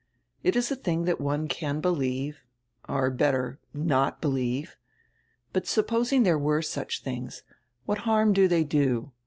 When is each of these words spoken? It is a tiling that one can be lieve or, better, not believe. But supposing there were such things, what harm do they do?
It 0.41 0.55
is 0.55 0.71
a 0.71 0.75
tiling 0.75 1.03
that 1.05 1.21
one 1.21 1.47
can 1.47 1.79
be 1.79 1.89
lieve 1.89 2.39
or, 2.89 3.11
better, 3.11 3.59
not 3.71 4.19
believe. 4.19 4.75
But 5.53 5.67
supposing 5.67 6.23
there 6.23 6.39
were 6.39 6.63
such 6.63 7.03
things, 7.03 7.43
what 7.85 7.99
harm 7.99 8.33
do 8.33 8.47
they 8.47 8.63
do? 8.63 9.11